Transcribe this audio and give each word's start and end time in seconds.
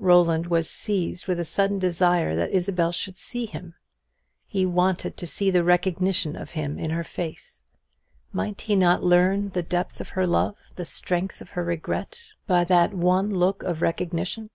Roland 0.00 0.48
was 0.48 0.68
seized 0.68 1.28
with 1.28 1.38
a 1.38 1.44
sudden 1.44 1.78
desire 1.78 2.34
that 2.34 2.50
Isabel 2.50 2.90
should 2.90 3.16
see 3.16 3.46
him. 3.46 3.74
He 4.48 4.66
wanted 4.66 5.16
to 5.16 5.24
see 5.24 5.52
the 5.52 5.62
recognition 5.62 6.34
of 6.34 6.50
him 6.50 6.80
in 6.80 6.90
her 6.90 7.04
face. 7.04 7.62
Might 8.32 8.62
he 8.62 8.74
not 8.74 9.04
learn 9.04 9.50
the 9.50 9.62
depth 9.62 10.00
of 10.00 10.08
her 10.08 10.26
love, 10.26 10.56
the 10.74 10.84
strength 10.84 11.40
of 11.40 11.50
her 11.50 11.62
regret, 11.62 12.18
by 12.44 12.64
that 12.64 12.92
one 12.92 13.32
look 13.32 13.62
of 13.62 13.80
recognition? 13.80 14.50